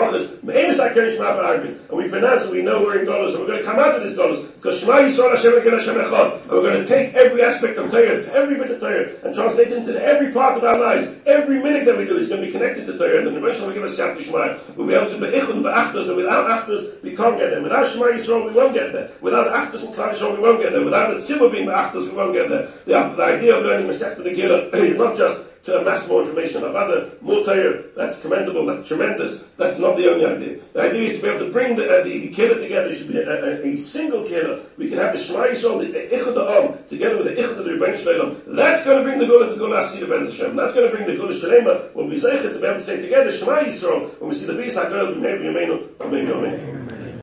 Me'emes 0.43 0.77
HaKeresh 0.77 1.17
Ma'abarabin, 1.17 1.89
and 1.89 1.97
we 1.97 2.07
pronounce 2.09 2.43
and 2.43 2.51
we 2.51 2.61
know 2.61 2.81
we're 2.81 2.99
in 2.99 3.05
Golos, 3.05 3.31
and 3.31 3.39
we're 3.39 3.47
going 3.47 3.59
to 3.59 3.65
come 3.65 3.79
out 3.79 3.95
of 3.95 4.03
this 4.03 4.17
Golos, 4.17 4.47
because 4.55 4.79
Shema 4.79 4.99
Yisrael 4.99 5.35
Hashem 5.35 5.53
Ekel 5.53 5.77
Hashem 5.77 5.95
Echad, 5.95 6.41
and 6.43 6.51
we're 6.51 6.61
going 6.61 6.81
to 6.81 6.87
take 6.87 7.13
every 7.15 7.43
aspect 7.43 7.77
of 7.77 7.91
Torah, 7.91 8.25
every 8.33 8.55
bit 8.57 8.71
of 8.71 8.79
Torah, 8.79 9.11
and 9.23 9.35
translate 9.35 9.67
it 9.67 9.77
into 9.77 9.93
every 10.01 10.31
part 10.31 10.57
of 10.57 10.63
our 10.63 10.79
lives. 10.79 11.07
Every 11.25 11.61
minute 11.61 11.85
that 11.85 11.97
we 11.97 12.05
do 12.05 12.17
is 12.17 12.27
going 12.27 12.41
to 12.41 12.47
be 12.47 12.51
connected 12.51 12.85
to 12.85 12.97
Torah, 12.97 13.19
and 13.19 13.27
then 13.27 13.35
eventually 13.35 13.67
we 13.67 13.73
give 13.73 13.83
us 13.83 13.97
Siyat 13.97 14.21
Shema. 14.23 14.57
We'll 14.75 14.87
be 14.87 14.93
able 14.93 15.11
to 15.11 15.19
be 15.19 15.37
Ichun 15.37 15.61
Ba'achtos, 15.63 16.07
and 16.07 16.15
without 16.15 16.47
Achtos, 16.47 17.03
we 17.03 17.15
can't 17.15 17.37
get 17.37 17.49
there. 17.49 17.61
Without 17.61 17.87
Shema 17.91 18.05
Yisrael, 18.07 18.36
we 18.45 18.53
won't. 18.53 18.73
Without 19.21 19.47
Achtos 19.47 19.83
and 19.85 19.95
Klal 19.95 20.13
Yisrael, 20.13 20.35
we 20.35 20.41
won't 20.41 20.61
get. 20.61 20.73
Without 20.73 21.11
the 21.11 21.17
Tzibur 21.17 21.51
being 21.51 21.67
Achtos, 21.67 22.03
we 22.03 22.11
won't 22.11 22.33
get 22.33 22.49
there. 22.49 22.67
The, 22.85 23.15
the 23.15 23.23
idea 23.23 23.57
of 23.57 23.65
learning 23.65 23.87
Masechta 23.87 24.19
Megillah 24.19 24.73
is 24.91 24.97
not 24.97 25.17
just 25.17 25.41
to 25.67 25.75
amass 25.79 26.07
more 26.07 26.21
information 26.23 26.63
of 26.63 26.73
other 26.75 27.11
more 27.19 27.43
That's 27.43 28.19
commendable. 28.21 28.65
That's 28.65 28.87
tremendous. 28.87 29.41
That's 29.57 29.77
not 29.77 29.97
the 29.97 30.07
only 30.07 30.25
idea. 30.25 30.63
The 30.73 30.81
idea 30.81 31.03
is 31.03 31.11
to 31.17 31.21
be 31.21 31.27
able 31.27 31.45
to 31.45 31.51
bring 31.51 31.75
the, 31.75 31.83
uh, 31.83 32.03
the, 32.05 32.27
the 32.27 32.29
killer 32.29 32.55
together. 32.55 32.87
It 32.87 32.97
should 32.97 33.09
be 33.09 33.19
a, 33.19 33.27
a, 33.27 33.73
a, 33.73 33.77
single 33.77 34.23
killer. 34.23 34.63
We 34.77 34.87
can 34.87 34.97
have 34.97 35.11
the 35.13 35.21
Shema 35.21 35.47
Yisrael, 35.47 35.83
the 35.83 36.15
Ichud 36.15 36.37
Om, 36.39 36.87
together 36.87 37.17
with 37.17 37.35
the 37.35 37.41
Ichud 37.41 37.59
of 37.59 37.65
the 37.65 37.71
Rebbein 37.71 37.99
Shleilam. 37.99 38.55
That's 38.55 38.85
going 38.85 38.97
to 38.99 39.03
bring 39.03 39.19
the 39.19 39.25
Gula, 39.25 39.49
the 39.49 39.57
Gula 39.57 39.85
Asir 39.85 40.07
Ben 40.07 40.25
Hashem. 40.31 40.55
That's 40.55 40.73
going 40.73 40.89
to 40.89 40.95
bring 40.95 41.05
the 41.05 41.17
Gula 41.17 41.33
Shalema 41.35 41.93
when 41.93 42.09
we 42.09 42.17
say 42.17 42.41
to 42.41 42.47
be 42.47 42.65
able 42.65 42.79
to 42.79 42.85
say 42.85 43.01
together 43.01 43.31
Shema 43.31 43.63
Yisrael 43.63 44.17
when 44.21 44.29
we 44.29 44.39
see 44.39 44.45
the 44.45 44.53
Bisa 44.53 44.87
Girl, 44.87 45.15
maybe 45.15 45.51
Yemenu, 45.51 45.99
or 45.99 46.09
maybe 46.09 46.31
Yemenu. 46.31 46.86